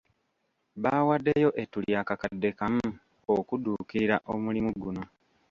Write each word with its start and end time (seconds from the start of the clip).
Baawaddeyo 0.81 1.49
ettu 1.61 1.77
lya 1.85 2.01
kakadde 2.07 2.49
kamu 2.59 2.87
okudduukirira 3.35 4.15
omulimu 4.31 4.71
guno. 4.83 5.03